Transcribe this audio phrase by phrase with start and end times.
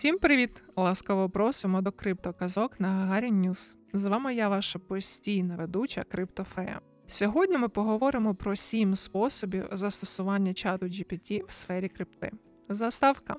[0.00, 0.62] Усім привіт!
[0.76, 3.76] Ласкаво просимо до криптоказок на Gagarin News.
[3.92, 6.80] З вами я, ваша постійна ведуча Криптофея.
[7.06, 12.30] Сьогодні ми поговоримо про сім способів застосування чату GPT в сфері крипти.
[12.68, 13.36] Заставка.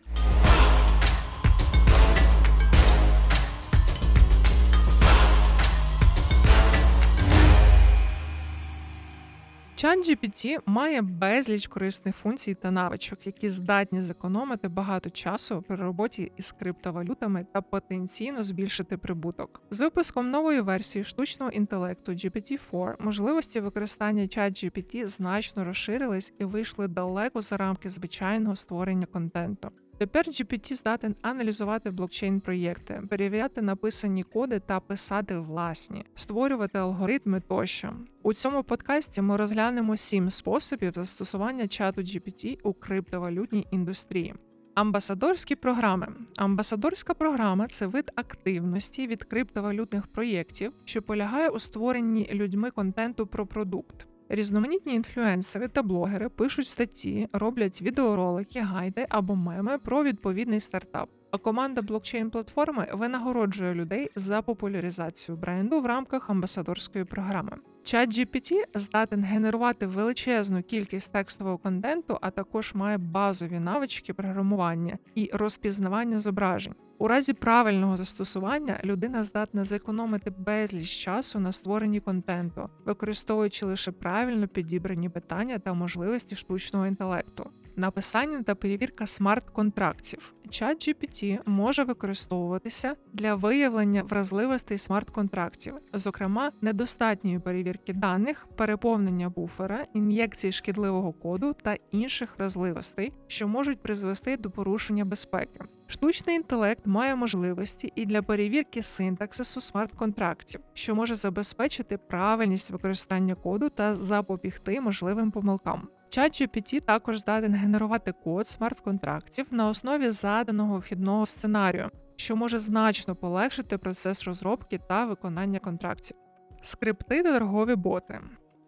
[9.83, 16.51] ChatGPT має безліч корисних функцій та навичок, які здатні зекономити багато часу при роботі із
[16.51, 19.61] криптовалютами та потенційно збільшити прибуток.
[19.71, 27.41] З випуском нової версії штучного інтелекту GPT-4 можливості використання ChatGPT значно розширились і вийшли далеко
[27.41, 29.71] за рамки звичайного створення контенту.
[30.01, 37.93] Тепер GPT здатен аналізувати блокчейн-проєкти, перевіряти написані коди та писати власні, створювати алгоритми тощо.
[38.23, 44.35] У цьому подкасті ми розглянемо сім способів застосування чату GPT у криптовалютній індустрії.
[44.75, 46.07] Амбасадорські програми.
[46.37, 53.45] Амбасадорська програма це вид активності від криптовалютних проєктів, що полягає у створенні людьми контенту про
[53.45, 54.07] продукт.
[54.33, 61.09] Різноманітні інфлюенсери та блогери пишуть статті, роблять відеоролики, гайди або меми про відповідний стартап.
[61.37, 67.57] Команда блокчейн-платформи винагороджує людей за популяризацію бренду в рамках амбасадорської програми.
[67.83, 76.19] ChatGPT здатен генерувати величезну кількість текстового контенту, а також має базові навички програмування і розпізнавання
[76.19, 76.75] зображень.
[76.97, 84.47] У разі правильного застосування людина здатна зекономити безліч часу на створенні контенту, використовуючи лише правильно
[84.47, 87.49] підібрані питання та можливості штучного інтелекту.
[87.75, 90.33] Написання та перевірка смарт-контрактів.
[90.51, 101.13] ChatGPT може використовуватися для виявлення вразливостей смарт-контрактів, зокрема недостатньої перевірки даних, переповнення буфера, ін'єкції шкідливого
[101.13, 105.59] коду та інших вразливостей, що можуть призвести до порушення безпеки.
[105.87, 113.69] Штучний інтелект має можливості і для перевірки синтаксису смарт-контрактів, що може забезпечити правильність використання коду
[113.69, 115.87] та запобігти можливим помилкам.
[116.17, 123.77] ChatGPT також здатен генерувати код смарт-контрактів на основі заданого вхідного сценарію, що може значно полегшити
[123.77, 126.17] процес розробки та виконання контрактів.
[126.61, 128.19] Скрипти та торгові боти.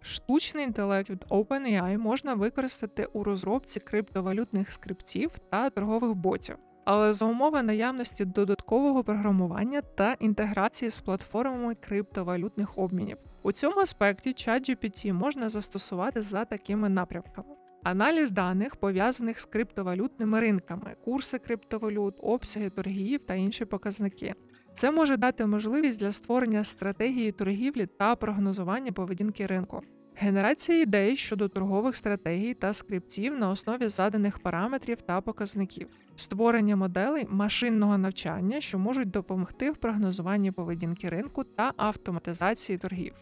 [0.01, 7.25] Штучний інтелект від OpenAI можна використати у розробці криптовалютних скриптів та торгових ботів але за
[7.25, 13.17] умови наявності додаткового програмування та інтеграції з платформами криптовалютних обмінів.
[13.43, 17.47] У цьому аспекті ChatGPT можна застосувати за такими напрямками.
[17.83, 24.33] Аналіз даних пов'язаних з криптовалютними ринками, курси криптовалют, обсяги торгів та інші показники.
[24.73, 29.81] Це може дати можливість для створення стратегії торгівлі та прогнозування поведінки ринку.
[30.15, 37.27] Генерація ідей щодо торгових стратегій та скриптів на основі заданих параметрів та показників, створення моделей
[37.29, 43.13] машинного навчання, що можуть допомогти в прогнозуванні поведінки ринку та автоматизації торгів.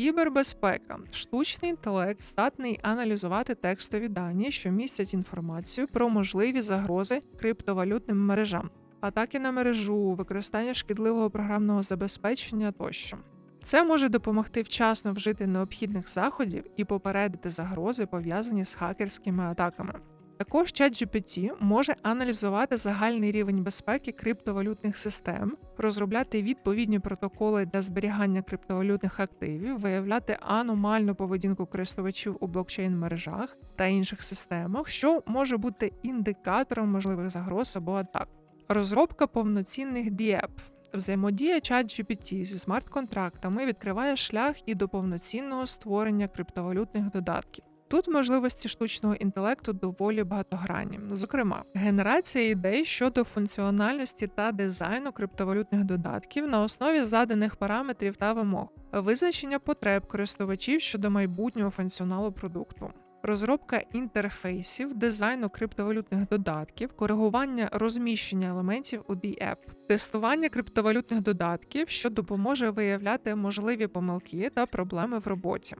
[0.00, 8.70] Кібербезпека, штучний інтелект здатний аналізувати текстові дані, що містять інформацію про можливі загрози криптовалютним мережам,
[9.00, 13.18] атаки на мережу, використання шкідливого програмного забезпечення тощо.
[13.64, 19.94] Це може допомогти вчасно вжити необхідних заходів і попередити загрози, пов'язані з хакерськими атаками.
[20.40, 29.20] Також ChatGPT може аналізувати загальний рівень безпеки криптовалютних систем, розробляти відповідні протоколи для зберігання криптовалютних
[29.20, 37.30] активів, виявляти аномальну поведінку користувачів у блокчейн-мережах та інших системах, що може бути індикатором можливих
[37.30, 38.28] загроз або атак.
[38.68, 40.50] Розробка повноцінних дієп.
[40.94, 47.64] Взаємодія ChatGPT зі смарт-контрактами відкриває шлях і до повноцінного створення криптовалютних додатків.
[47.90, 56.48] Тут можливості штучного інтелекту доволі багатогранні, зокрема, генерація ідей щодо функціональності та дизайну криптовалютних додатків
[56.48, 62.92] на основі заданих параметрів та вимог, визначення потреб користувачів щодо майбутнього функціоналу продукту
[63.22, 69.56] розробка інтерфейсів, дизайну криптовалютних додатків, коригування розміщення елементів у DApp,
[69.88, 75.76] тестування криптовалютних додатків, що допоможе виявляти можливі помилки та проблеми в роботі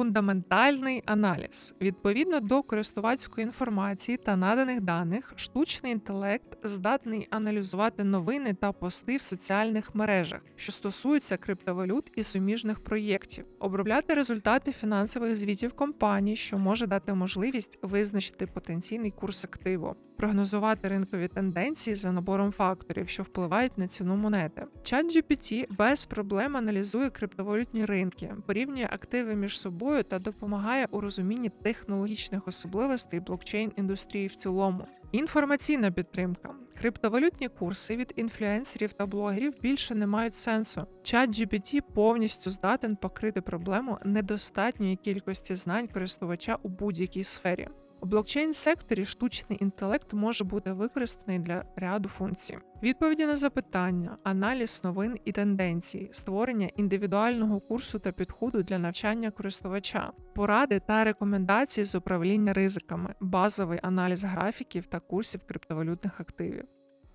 [0.00, 1.74] фундаментальний аналіз.
[1.80, 9.22] Відповідно до користувацької інформації та наданих даних, штучний інтелект здатний аналізувати новини та пости в
[9.22, 16.86] соціальних мережах, що стосуються криптовалют і суміжних проєктів, обробляти результати фінансових звітів компаній, що може
[16.86, 23.88] дати можливість визначити потенційний курс активу прогнозувати ринкові тенденції за набором факторів, що впливають на
[23.88, 24.66] ціну монети.
[24.82, 32.48] ChatGPT без проблем аналізує криптовалютні ринки, порівнює активи між собою та допомагає у розумінні технологічних
[32.48, 34.86] особливостей блокчейн індустрії в цілому.
[35.12, 36.54] Інформаційна підтримка.
[36.78, 40.86] Криптовалютні курси від інфлюенсерів та блогерів більше не мають сенсу.
[41.02, 47.68] Чат GPT повністю здатен покрити проблему недостатньої кількості знань користувача у будь-якій сфері.
[48.02, 55.18] У блокчейн-секторі штучний інтелект може бути використаний для ряду функцій: відповіді на запитання, аналіз новин
[55.24, 62.52] і тенденцій, створення індивідуального курсу та підходу для навчання користувача, поради та рекомендації з управління
[62.52, 66.64] ризиками, базовий аналіз графіків та курсів криптовалютних активів.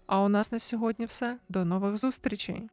[0.07, 1.37] А у нас на сьогодні все.
[1.49, 2.69] До нових зустрічей!